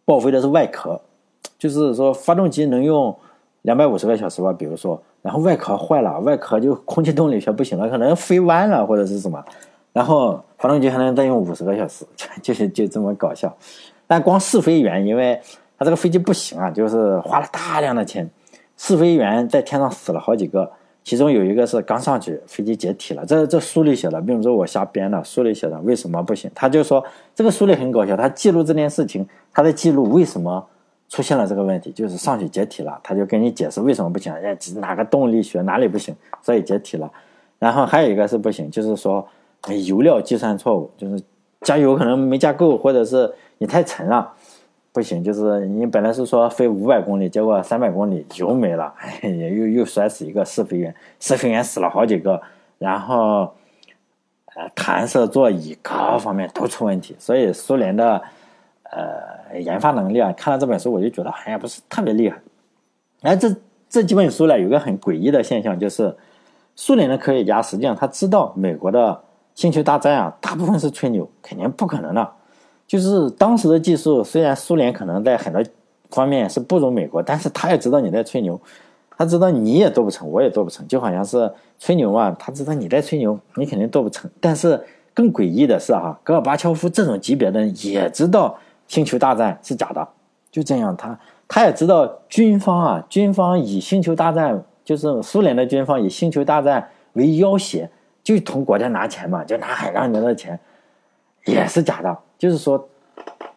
[0.06, 1.02] 报废的是外壳，
[1.58, 3.14] 就是说发动机能用
[3.60, 5.02] 两百五十个小时吧，比如说。
[5.20, 9.42] 然后外壳坏了，外壳就空气动力学不行了，可能飞弯了或者是什么，
[9.94, 12.04] 然后发动机还能再用五十个小时，
[12.42, 13.56] 就是就这么搞笑。
[14.06, 15.40] 但光试飞员，因为
[15.78, 18.28] 他这个飞机不行啊，就是花了大量的钱，
[18.76, 20.70] 试飞员在天上死了好几个，
[21.02, 23.24] 其中有一个是刚上去飞机解体了。
[23.24, 26.50] 这这书里写的，并不是我瞎编的，书里写的为什么不行？
[26.54, 27.02] 他就说
[27.34, 30.66] 这个书里很搞笑，他记录这件事情，他在记录为什么。
[31.06, 37.08] 出现了这个问题，就是上去解体了，他就跟你解释为什么不行，哎，哪个动力学哪里不行，所以解体了。
[37.60, 39.24] 然后还有一个是不行，就是说
[39.86, 41.22] 油料计算错误，就是
[41.60, 44.32] 加油可能没加够，或者是你太沉了，
[44.92, 45.22] 不行。
[45.22, 52.40] 就是你本来是说飞五百公里，结果三百公里油没了， 哎，又又摔死一个试飞员，试飞员死了好几个，
[52.78, 53.52] 然后
[54.54, 58.22] 呃弹射座椅各方面都出问题，所以苏联的。
[58.96, 62.40] 呃，研发能力啊，看了这本书我就觉得好像不是特别厉害。
[63.22, 63.52] 哎，这
[63.88, 66.16] 这几本书呢，有个很诡异的现象，就是
[66.76, 69.20] 苏联的科学家实际上他知道美国的
[69.54, 72.28] 星球大战啊，大部分是吹牛，肯定不可能的。
[72.86, 75.62] 就是当时的技术，虽然苏联可能在很多
[76.10, 78.60] 方面是不如美国，但是他也知道你在吹牛，
[79.16, 84.30] 他知道你也做不成，我也做不成，就好像是吹牛啊，他知道你在吹牛，你肯定做不成。
[84.40, 84.78] 但是
[85.14, 90.06] 更诡异的是哈，戈尔巴乔夫这种级别的人也知道星球大战是假的，
[90.50, 97.88] 就这样，他他也知道军方啊，军方以星球大战，就是苏联的军方以星球大战为要挟，
[98.24, 100.58] 就从国家拿钱嘛，就拿海量的钱，
[101.44, 102.18] 也是假的。
[102.38, 102.88] 就是说，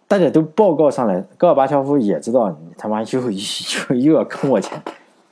[0.07, 4.79] 大家都报告上来，戈尔巴乔夫也知道你他妈又又又要坑我钱，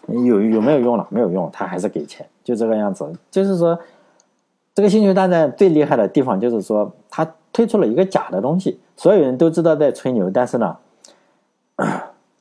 [0.08, 1.06] 有有没有用了？
[1.10, 3.12] 没有用，他还是给钱，就这个样子。
[3.30, 3.78] 就是说，
[4.74, 10.78] 这个星球大战最厉害的地方就是说，他推出了一个假的东西，所有人都知道在吹牛，但是呢，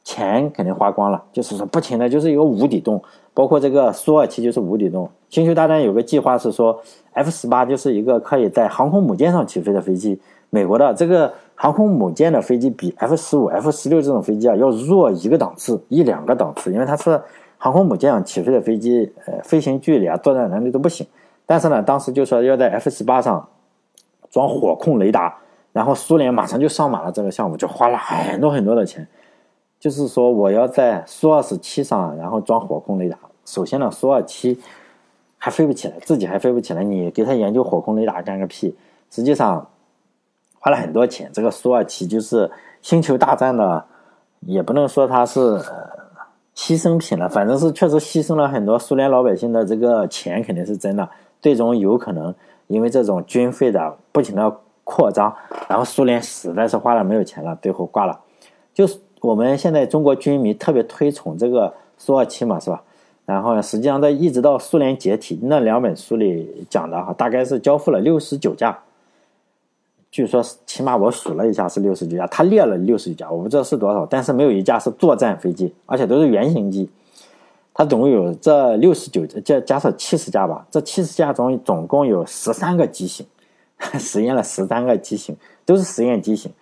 [0.05, 1.25] 钱肯定花光了。
[1.33, 5.11] 就是说，不停的就是一个无底洞，包括这个苏二七就是无底洞。
[5.31, 6.81] 星球大战有个计划是说
[7.12, 10.21] ，F 十八就是一个可以在航空母舰上起飞的飞机。
[10.51, 17.21] 美国的这个航空母舰的飞机比 F 十五、F 十六这种飞机啊要弱一个档次、一两个档次，因为它是
[17.59, 21.05] 航空母舰上起飞的飞机，呃，飞行距离啊、作战能力都不行。
[21.45, 23.49] 但是呢，当时就说要在 F 十八上
[24.31, 25.37] 装火控雷达，
[25.73, 29.05] 然后苏联马上就上马了这个项目，就花了很多很多的钱。
[29.85, 33.18] 就是说，我要在苏二十七上，然后装火控雷达。
[33.44, 34.59] 首先呢，苏二七
[35.37, 38.75] 还飞不起来，自己还飞不起来，你给他研究火控雷达干个屁？
[39.11, 39.68] 实际上。
[40.59, 43.85] 花了很多钱，这个苏二七就是星球大战的，
[44.40, 45.59] 也不能说它是
[46.57, 51.07] 牺牲品了，反正是确实牺牲了很多苏联老百姓的这个钱，肯定是真的。
[51.42, 52.35] 最终有可能
[52.68, 55.37] 因为这种军费的不停的扩张，
[55.68, 58.18] 然后苏联实在是花了没有钱了，最后挂了。
[58.73, 62.83] 就是我们现在中国军迷特别推崇这个苏二七嘛，是吧？
[63.25, 68.79] 然后实际上在一直到苏联解体那两本书里讲的哈，大概是交付了六十九架。
[70.11, 76.91] 据说，起码我数了一下是六十九架，他列了六十九架，我不知道是多少，但是没有一架是作战飞机，而且都是原型机。
[77.73, 83.27] 他总共有这六十九加加上七十架吧，这七十架中总共有十三个机型，
[83.99, 85.35] 实验了十三个机型，
[85.65, 86.53] 都是实验机型。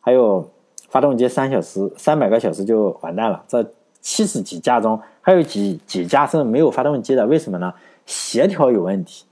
[0.00, 0.48] 还有
[0.92, 3.42] 发动机三小时三百个小时就完蛋了。
[3.48, 3.64] 这
[4.02, 7.72] 七十几架中还有几几架是没有发动机的，为什么呢？
[8.04, 9.24] 协调有问题，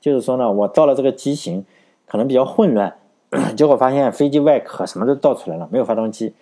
[0.00, 1.64] 就是说呢，我造了这个机型
[2.06, 2.94] 可能比较混乱。
[3.56, 6.32] 结果发现飞机外壳什么都造出来了，没有发动机。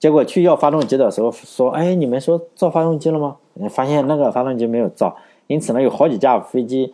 [0.00, 3.36] 结果去要发动机的时候说：“哎，你们说造发动机了吗？”
[3.70, 6.92] 发现那个发动机没有造，因此呢，有好几架飞机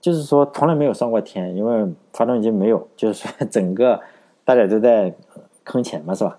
[0.00, 2.86] 就是说从来没有上过天，因为发动机没有。
[2.96, 4.00] 就是说整个
[4.44, 5.14] 大家都在
[5.62, 6.38] 坑钱嘛，是吧？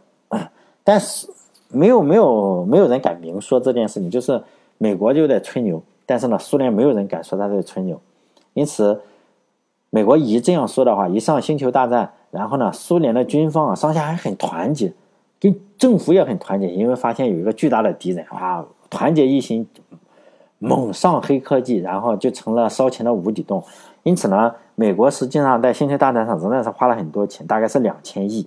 [0.86, 1.28] 但是
[1.68, 4.42] 没有没有没有人敢明说这件事情，就是
[4.78, 8.00] 美国就在吹牛，但是呢，苏联没有人敢说他在吹牛，
[8.54, 9.02] 因此
[9.90, 12.14] 美国一这样说的话，一上星球大战。
[12.32, 14.92] 然后呢，苏联的军方啊，上下还很团结，
[15.40, 19.66] 跟政府也很团结，因为发现有一个巨大的敌人啊，团结一心，
[20.60, 23.64] 猛上黑科技，然后就成了烧钱的无底洞。
[24.04, 28.46] 因此呢，美国实际上在星球大战上仍然是花了很多钱，大概是两千亿。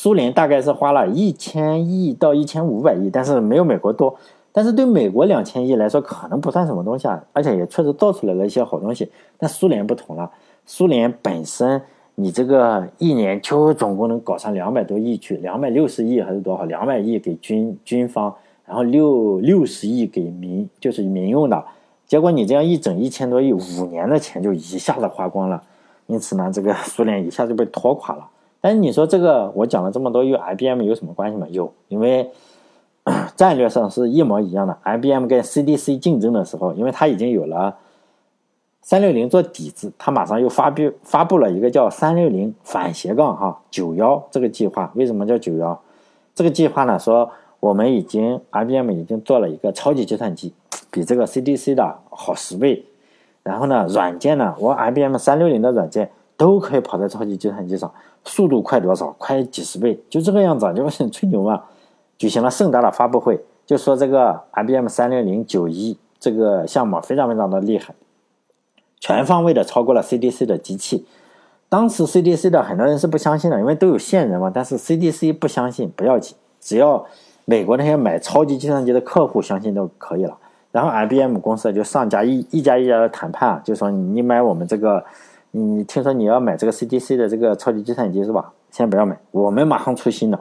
[0.00, 4.14] 苏联大概是花了一千亿到一千五百亿，但是没有美国多。
[4.52, 9.10] 但是对美国两千亿来说，可能不算什么东西啊，而且也确实造出来了一些好东西。
[9.38, 10.30] 但苏联不同了，
[10.64, 11.82] 苏联本身。
[12.14, 16.64] 你这个一年就总共能搞上两百多亿去，两百六十亿还是多少？
[16.64, 18.32] 两百亿给军军方，
[18.66, 21.64] 然后六六十亿给民，就是民用的。
[22.06, 25.60] 结果你这样一整一千多亿，五年的钱就一下子花光了。
[26.06, 28.28] 因此呢，这个苏联一下就被拖垮了。
[28.60, 31.46] 但是你说这个，我讲了这么多，与 IBM 有什么关系吗？
[31.50, 32.30] 有，因为
[33.36, 34.76] 战略上是一模一样的。
[34.84, 37.76] IBM 跟 CDC 竞争的时候，因为它已经有了。
[38.80, 44.90] 三六零做底子，它马上又发布发布了一个叫三六零反斜杠哈九幺这个计划。
[44.94, 45.78] 为什么叫九幺？
[46.34, 46.98] 这个计划呢？
[46.98, 50.54] 说我们已经 IBM 已经做了一个超级计算机，
[50.90, 52.82] 比这个 CDC 的好十倍。
[53.42, 57.92] 然后呢，软件呢，我 IBM 三六零的软件都可以跑在超级计算机上，
[58.24, 59.14] 速度快多少？
[59.18, 61.62] 快几十倍，就这个样子，就是吹牛嘛。
[62.16, 67.94] 举行了盛大的发布会，就说这个 IBM 三六零九一这个项目非常非常的厉害。
[68.98, 71.06] 全方位的超过了 CDC 的机器，
[71.68, 74.50] 当时 CDC 的很多人是不相信的，因为都有线人嘛。
[74.52, 77.06] 但是 CDC 不相信不要紧，只要
[77.44, 80.36] 美国那些买超级计算机的客户相信就可以了。
[80.72, 85.04] 然后 IBM 公司就上家一一家一家的谈判，就说你买我们这个，
[85.50, 88.52] 你听说你要买这个 CDC 的这个超级计算机是吧？
[88.70, 90.40] 先不要买，我们马上出新的。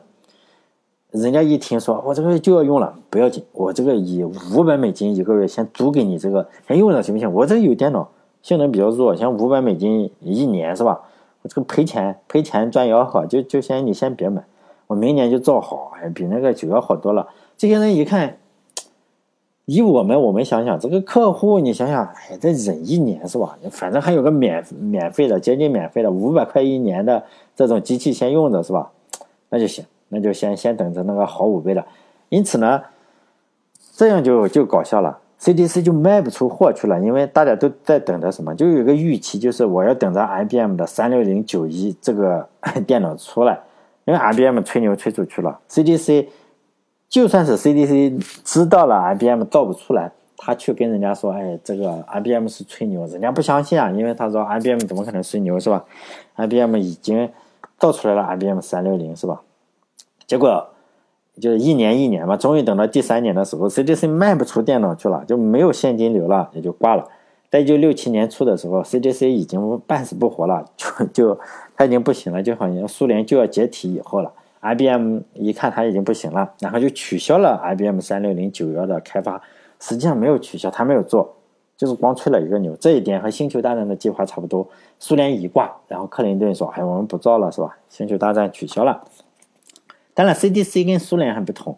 [1.12, 7.34] 人家一听说我这个就要用了，不要紧，我这个以五百美金一个月先租给你这个先用着行不行？
[7.34, 8.10] 我这有电脑。
[8.44, 11.02] 性能比较弱，像五百美金一年是吧？
[11.42, 14.42] 我这个赔钱赔钱赚吆喝，就就先你先别买，
[14.86, 17.28] 我明年就造好，哎，比那个九幺好多了。
[17.58, 18.38] 这些人一看，
[19.70, 23.58] 以我们我们想想，这个客户你想想，哎，再忍一年是吧？
[23.70, 27.22] 反正还有个免免费的，接近免费的五百块一年的
[27.54, 28.90] 这种机器先用着是吧？
[29.50, 31.84] 那就行，那就先先等着那个好五倍的。
[32.30, 32.82] 因此呢，
[33.94, 35.20] 这样就就搞笑了。
[35.42, 38.56] CDC 就卖不出货去了，因为大家都在等着什么？
[38.56, 42.48] 就有一个预期，就是我要等着 IBM 的三六零九一这个
[42.88, 43.60] 电脑出来，
[44.06, 45.60] 因为 IBM 吹牛吹出去了。
[45.70, 46.28] CDC
[47.10, 55.86] 就算是 CDC 知道了 IBM 造不出来，他去跟人家说：“哎，这个 IBM 是吹牛。”人家不相信啊，因为他说 IBM 怎么可能吹牛是吧
[56.36, 57.30] ？IBM 已经
[57.78, 59.42] 造出来了 IBM 三六零是吧？
[60.26, 60.70] 结果。
[61.40, 67.08] 就是一年一年嘛，终于等到第三年的时候，CDC 卖不出电脑去了，就没有现金流了，也就挂了。
[67.52, 71.40] 在一九六七年初的时候，CDC 已经半死不活了，就就
[71.76, 74.34] 它已经不行了，就好像苏联就要解体以后了。
[74.74, 79.42] IBM 一看它已经不行了，然后就取消了 IBM 三六零九幺的开发。
[79.80, 81.36] 实际上没有取消，他没有做，
[81.78, 82.76] 就是光吹了一个牛。
[82.78, 84.68] 这一点和星球大战的计划差不多。
[84.98, 87.78] 苏联一挂，然后克林顿说：“哎，我们不造了，是吧？
[87.88, 89.04] 星球大战取消了。”
[90.16, 91.78] 当然，CDC 跟苏联还不同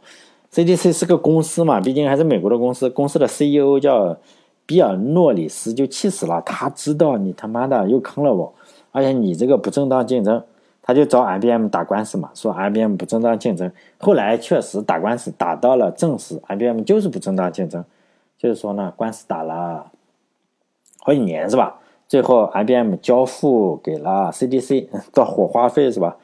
[0.53, 2.89] ，CDC 是个公司嘛，毕竟还是美国的公司。
[2.89, 4.17] 公司的 CEO 叫
[4.65, 6.41] 比尔诺里斯，就气死了。
[6.45, 8.53] 他知道你他妈的又坑了我，
[8.93, 10.41] 而且你这个不正当竞争，
[10.89, 13.71] 他就找 IBM 打官司嘛，说 IBM 不正当竞争。
[13.99, 17.85] 后来确实打官司打到了证实 IBM 就是不正当竞争，
[18.39, 19.91] 就是说呢，官司打了
[21.01, 21.79] 好几年是吧？
[22.07, 26.17] 最后 IBM 交付给了 CDC 做火花费是吧？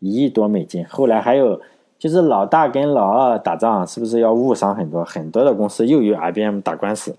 [0.00, 1.58] 一亿多美金，后来还有
[1.98, 7.16] 就是老大跟老二打仗，是不是要误伤很多很多的公司又与 IBM 打官司，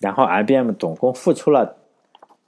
[0.00, 1.76] 然后 IBM 总共付出了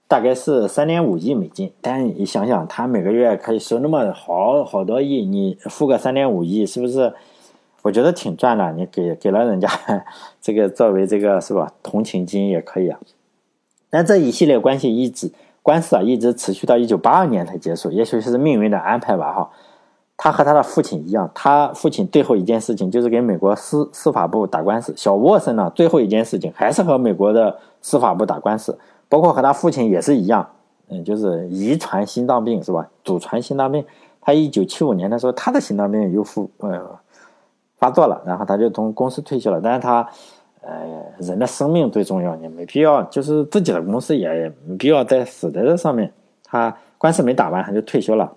[0.08, 7.12] 大概是三点五亿美金，但你想想，他每个月可以收那么好好多亿，你付个三点五亿，是不是？
[7.82, 9.68] 我觉得挺赚的，你给给了人家
[10.42, 11.72] 这个作为这个是吧？
[11.82, 12.98] 同情金也可以啊，
[13.90, 15.30] 但这一系列关系一直。
[15.62, 19.32] 官司啊，一直持续到一九八二年才结束，也许是命运的安排吧。
[19.32, 19.50] 哈，
[20.16, 24.94] 他和他的父亲一样，他父亲最后一件事情就是给美国司司法部打官司。
[24.96, 30.48] 小沃森呢，最后一件事情还是和美国的司法部打官司，包括和他父亲也是一样，
[30.88, 32.88] 嗯，就是遗传心脏病是吧？
[33.04, 33.84] 祖传心脏病。
[34.20, 36.98] 他一九七五年的时候，他的心脏病又复呃
[37.76, 40.08] 发作了，然后他就从公司退休了，但是他。
[40.68, 40.74] 呃，
[41.20, 46.12] 人的生命最重要，你没必要，就是自己的公司也没必要再死在这上面。
[46.42, 48.32] 他官司没打完，他就退休了。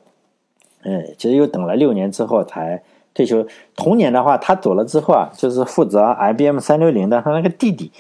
[0.84, 2.84] 嗯，其实又等了六年之后才
[3.16, 3.44] 退休。
[3.76, 7.92] 同年的话，他走了之后啊，就是负责 IBM 三六零的他那个弟弟，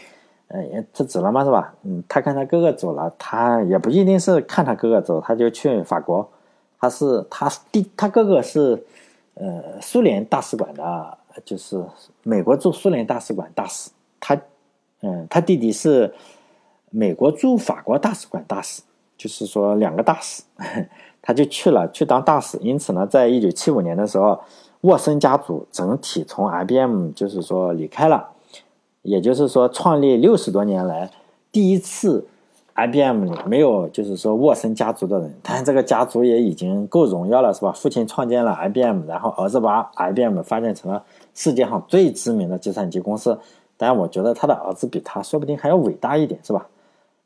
[0.50, 1.74] 嗯，辞职了嘛，是吧？
[1.84, 6.28] 嗯，他看他哥哥走了，他也不一定是看他哥哥走，他就去法国。
[6.82, 8.82] 他是他弟，他哥哥是
[9.36, 11.84] 呃苏联大使馆的，就是
[12.24, 13.92] 美国驻苏联大使馆大使。
[14.20, 14.36] 他，
[15.02, 16.14] 嗯，他弟弟是
[16.90, 18.82] 美国驻法国大使馆大使，
[19.18, 20.42] 就是说两个大使，
[21.22, 22.58] 他就去了去当大使。
[22.60, 24.40] 因此呢，在一九七五年的时候，
[24.82, 28.30] 沃森家族整体从 IBM 就是说离开了，
[29.02, 31.10] 也就是说创立六十多年来
[31.52, 32.28] 第一次
[32.76, 35.34] IBM 里没有就是说沃森家族的人。
[35.44, 37.72] 但这个家族也已经够荣耀了，是吧？
[37.72, 43.40] 父亲创建了 IBM，然后儿子把 IBM 发展成了世界上最知名的计算机公司。
[43.76, 46.68] 但我觉得他的儿子比他说不定还要伟大一点，是吧？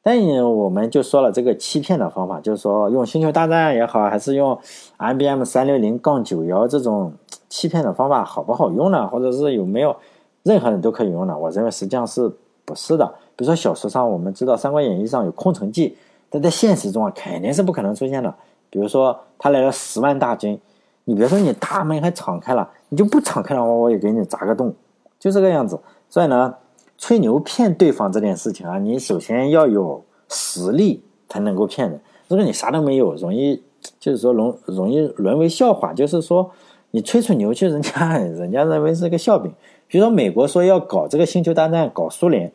[0.03, 4.59] 但我们就说了这个欺骗的方法，就是说用星球大战也好，还是用
[4.97, 7.13] IBM 三六零杠九幺这种
[7.47, 9.07] 欺骗的方法好不好用呢？
[9.07, 9.95] 或者是有没有
[10.43, 11.37] 任何人都可以用的？
[11.37, 12.31] 我认为实际上是
[12.65, 13.05] 不是的。
[13.35, 15.97] 比如说小说上我们知道《三国演义》上有空城计，
[16.29, 18.33] 但在现实中啊肯定是不可能出现的。
[18.69, 20.59] 比如说他来了十万大军，
[21.05, 24.73] 你别说你大门还敞开了，你就不敞开的话，我也给你砸个洞，
[25.19, 25.79] 就这个样子。
[26.09, 26.53] 所以呢，
[26.97, 31.99] 吹牛骗对方这件事情啊，你首先要有实力才能够骗人。
[32.27, 33.61] 如果你啥都没有，容易
[33.99, 35.93] 就是说容容易沦为笑话。
[35.93, 36.51] 就是说
[36.91, 39.51] 你吹吹牛去，人家人家认为是个笑柄。
[39.93, 42.51] 比如说美国说要搞这个星球大战，搞苏联，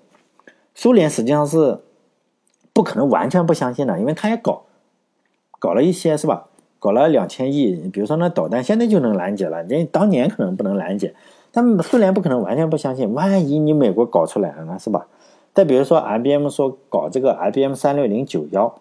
[0.75, 1.79] 苏联实际上是
[2.73, 4.63] 不可能完全不相信的，因为他也搞
[5.61, 6.49] 搞了一些是吧？
[6.81, 11.15] 搞了两千亿，比如说那导弹现在就能拦截了，人当年可能不能拦截。
[11.53, 15.07] 但苏联不可能完全不相信，万一你美国搞出来了呢，是吧？
[15.55, 18.75] 再比如说，IBM 说搞这个 IBM 三六零九幺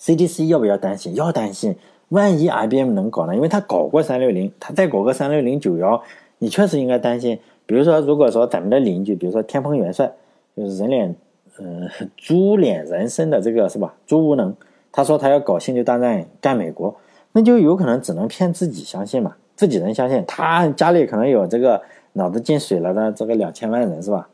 [0.00, 1.14] ，CDC 要不要担心？
[1.14, 1.76] 要担心，
[2.08, 3.34] 万一 IBM 能搞呢？
[3.34, 6.02] 因为他搞过三六零，他再搞个三六零九幺，
[6.38, 7.38] 你确实应该担心。
[7.68, 10.10] 比如说，如果说咱们的邻居，比如说天蓬元帅，
[10.56, 11.14] 就是人脸
[11.58, 13.92] 嗯， 猪脸人身的这个是吧？
[14.06, 14.56] 猪无能，
[14.90, 16.96] 他说他要搞星球大战干美国，
[17.32, 21.82] 那就有可能只能骗自己相信嘛，自己人相信，他家里可能有这个
[22.14, 24.26] 脑子进水了的这个两千万人是吧？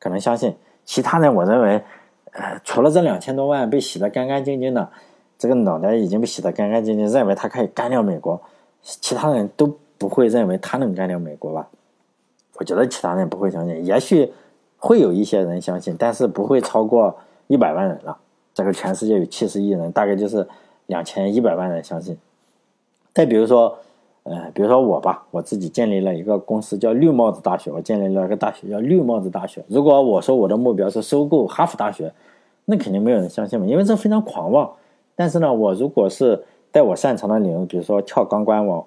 [0.00, 0.52] 可能相信，
[0.84, 1.80] 其他人我认为，
[2.32, 4.88] 呃，除了这两千多万被洗得干干净净的，
[5.38, 8.42] 这个脑袋已经被洗得干干净净，认为他可以干掉美国，
[8.82, 11.68] 其他人都不会认为他能干掉美国吧？
[12.54, 14.32] 我觉得其他人不会相信，也许
[14.78, 17.14] 会有一些人相信，但是不会超过
[17.46, 18.16] 一百万人了。
[18.54, 20.46] 这个全世界有七十亿人，大概就是
[20.86, 22.16] 两千一百万人相信。
[23.12, 23.76] 再比如说。
[24.26, 29.62] 呃，比如说我吧，我自己建立了一个公司叫绿帽子大学，我建立了一个大学叫绿帽子大学。
[29.68, 32.10] 如果我说我的目标是收购哈佛大学，
[32.64, 34.72] 那肯定没有人相信嘛，因为这非常狂妄。
[35.14, 36.42] 但是呢，我如果是
[36.72, 38.82] 在我擅长的领域，比如说跳钢管舞、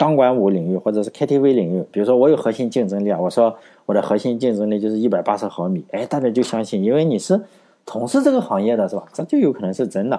[0.00, 7.38] 钢管舞领域，或者是 KTV 领域，比如说我有核心竞争力啊，我说我的核心竞争力就是一百八十毫米，哎，大家就相信，因为你是
[7.84, 9.04] 从事这个行业的是吧？
[9.12, 10.18] 这就有可能是真的，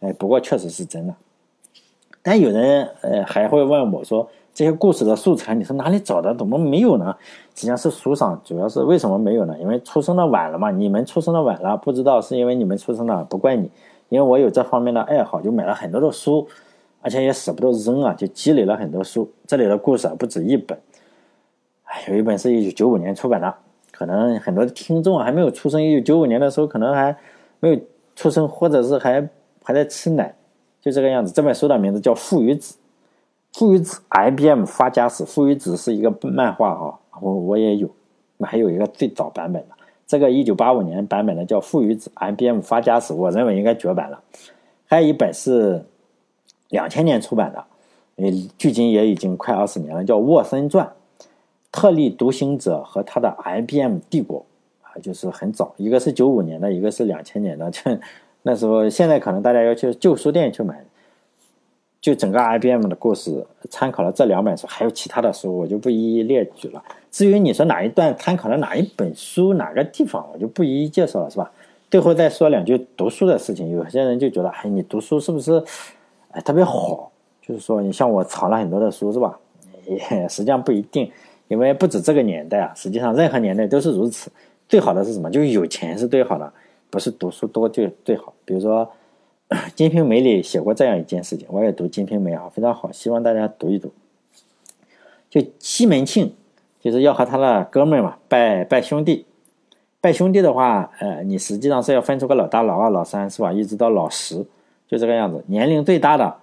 [0.00, 1.14] 哎，不过确实是真的。
[2.22, 6.34] 但有人呃还会问我说：“这些故事的素材你是哪里找的？
[6.34, 7.14] 怎么没有呢？”
[7.56, 9.56] 实际上是书上，主要是为什么没有呢？
[9.58, 10.70] 因为出生的晚了嘛。
[10.70, 13.70] 你们出生的晚了，不知道是因为你们出生的，不怪你。
[14.10, 16.46] 因为我有这方面的爱好，就买了很多的书，
[17.06, 19.30] 而且也舍不得扔啊，就积累了很多书。
[19.46, 20.76] 这里的故事啊不止一本，
[21.84, 23.54] 哎，有一本是一九九五年出版的，
[23.92, 25.80] 可能很多听众还没有出生。
[25.80, 27.16] 一九九五年的时候，可能还
[27.60, 27.80] 没有
[28.16, 29.28] 出生，或者是还
[29.62, 30.34] 还在吃奶。
[30.80, 32.74] 就这个样子，这本书的名字叫《父与子》，
[33.56, 37.88] 父与子 IBM 发家史，父与子是一个漫画哈，我我也有，
[38.38, 39.76] 那还有一个最早版本的，
[40.08, 44.20] 这个一九八五年版本的叫《父与子 IBM 发家史》，我认为应该绝版了。
[44.86, 45.84] 还有一本是
[46.70, 47.64] 两千年出版的，
[48.16, 50.90] 呃，距今也已经快二十年了，叫《沃森传：
[51.70, 54.40] 特立独行者和他的 IBM 帝国》，
[54.86, 57.80] 啊，就是很早，一个是九五年的，一个是两千年的，就。
[58.48, 60.80] 那时候，现在可能大家要去旧书店去买，
[62.00, 66.80] 就整个 IBM 的故事，参考了这两本书，还有其他的书，我就不一一列举了。
[67.10, 71.50] 至于你说哪一段参考了哪一本书，哪个地方，我就不一一介绍了，是吧？
[71.90, 73.68] 最后再说两句读书的事情。
[73.70, 75.60] 有些人就觉得，哎，你读书是不是
[76.42, 77.10] 特别好？
[77.40, 79.38] 就是说，你像我藏了很多的书，是吧？
[79.86, 81.10] 也实际上不一定，
[81.48, 84.30] 因为不止这个年代啊，实际上任何年代都是如此。
[84.68, 85.30] 最好的是什么？
[85.30, 86.52] 就是有钱是最好的。
[86.88, 88.32] 不是读书多就最好。
[88.44, 88.88] 比如说，
[89.74, 93.92] 《金瓶梅》里写过这样一件事情，我也读《金瓶梅》啊，非常好，希望大家读一读。
[95.28, 96.32] 就西门庆
[96.80, 99.26] 就是要和他的哥们嘛拜拜兄弟，
[100.00, 103.52] 拜兄弟的话，呃，你实际上是要分出个老大、老二、老三，是吧？
[103.52, 104.46] 一直到老十，
[104.88, 105.44] 就这个样子。
[105.46, 106.34] 年龄最大的，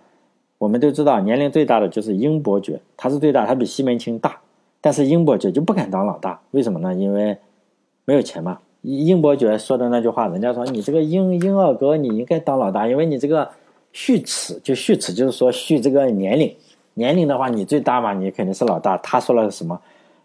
[0.57, 4.37] 我们都知道，年龄最大的就是英伯爵，他是最大，他比西门庆大，
[4.81, 6.93] 但是英伯爵就不敢当老大，为什么呢？
[6.93, 7.37] 因为
[8.05, 8.59] 没有钱嘛。
[8.81, 13.49] 英伯爵说的那句话，人家说你这个英英二哥，你应该当老大，因为你这个
[13.93, 16.53] 续齿就续齿，就是说续这个年龄，
[16.95, 18.97] 年龄的话你最大嘛，你肯定是老大。
[18.97, 19.79] 他说了什么？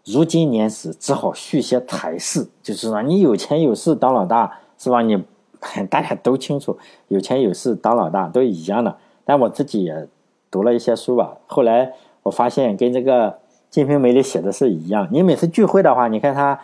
[0.05, 5.01] 如今年死，只好续些财势，就是说你有钱有势当老大是吧？
[5.01, 5.23] 你
[5.89, 8.95] 大家都清楚，有钱有势当老大都一样的。
[9.25, 10.07] 但我自己也
[10.49, 11.93] 读了一些书吧，后来
[12.23, 13.31] 我发现跟这个
[13.69, 15.07] 《金瓶梅》里写的是一样。
[15.11, 16.59] 你每次聚会的话，你看他。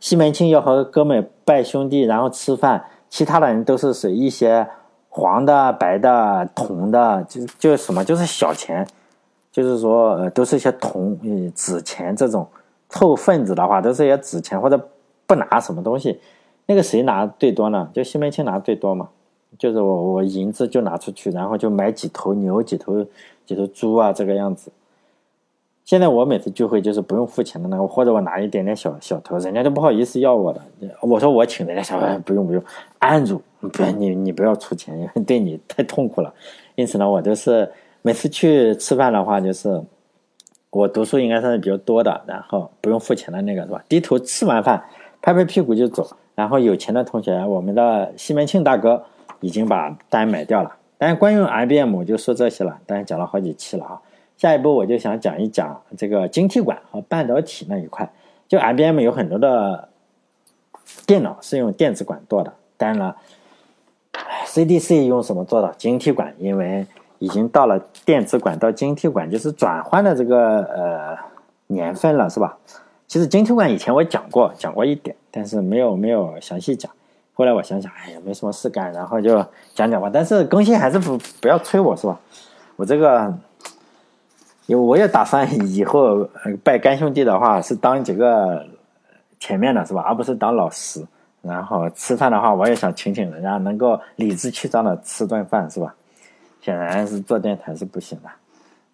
[0.00, 4.66] 西门庆要和哥们拜兄弟，然后吃饭，其他的人都是随一些
[5.08, 8.86] 黄的、白的、铜的，就就什么就是小钱，
[9.52, 11.16] 就是说呃都是一些铜、
[11.54, 12.46] 纸钱这种
[12.88, 14.88] 凑份子的话，都是一些纸钱或者
[15.26, 16.20] 不拿什么东西。
[16.68, 17.90] 那个谁拿最多呢？
[17.94, 19.08] 就西门庆拿最多嘛，
[19.58, 23.04] 就是我我银子就拿出去，然后就买几头牛、几头
[23.46, 24.70] 几头猪啊，这个样子。
[25.86, 30.60] 现在我每次聚会就是不用付钱的那个，或者我拿一点点小小头，人家都不好意思要我的。
[31.00, 32.62] 我说我请人家小孩不用不用，
[32.98, 36.34] 按住，不你你不要出钱，因为对你太痛苦了。
[36.74, 39.82] 因此呢，我就是每次去吃饭的话，就是
[40.68, 43.82] 我读书应该算是比较多的，然后不用付钱的那个是吧？
[43.88, 44.84] 低头吃完饭，
[45.20, 46.08] 拍拍屁股就走。
[46.34, 49.04] 然后有钱的同学，我们的西门庆大哥
[49.40, 50.76] 已经把单买掉了。
[50.96, 54.00] 但是关于 IBM 我就说这些了，但是讲了好几期了啊。
[54.36, 58.08] 下一步我就想讲一讲这个晶体管和半导体那一块。
[58.46, 59.88] 就 IBM 有很多的
[61.06, 63.16] 电脑是用电子管做的，当然了
[64.46, 65.74] ，CDC 用什么做的？
[65.76, 66.86] 晶体管，因为
[67.18, 71.18] 已经到了电子管到晶体管就是转换的这个呃
[71.66, 72.56] 年份了，是吧？
[73.08, 76.88] 其实晶体管以前我讲过，讲过一点，但是没有没有详细讲。
[77.34, 79.44] 后来我想想，哎呀，没什么事干，然后就
[79.74, 80.08] 讲讲吧。
[80.12, 82.20] 但是更新还是不不要催我，是吧？
[82.76, 83.34] 我这个。
[84.66, 86.28] 因为我也打算以后
[86.62, 88.66] 拜干兄弟的话，是当几个
[89.40, 91.02] 前面的是吧，而不是当老师。
[91.40, 95.94] 然后吃饭的话，我也想请请人家，能够理直气壮的吃顿饭，是吧？
[96.60, 98.28] 显然是做电台是不行的，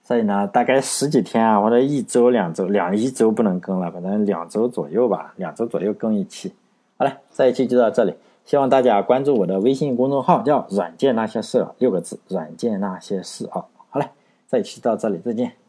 [0.04, 6.52] 所以呢，大概十几天啊，或者一周、两周、两一周不能更了，反正两周左右吧，两周左右更一期。
[6.98, 13.64] 好了，这一期就到这里，希望大家关注我的微信公众号，叫“软件那些事”六个字，“软件那些事”啊。
[13.88, 14.10] 好嘞，
[14.46, 15.63] 这一期到这里，再见。